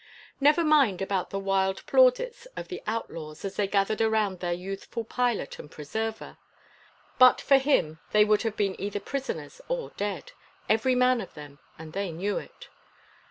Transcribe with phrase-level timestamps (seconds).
[0.39, 5.03] Never mind about the wild plaudits of the outlaws as they gathered around their youthful
[5.03, 6.37] pilot and preserver.
[7.19, 10.31] But for him they would have been either prisoners or dead
[10.67, 12.67] every man of them; and they knew it.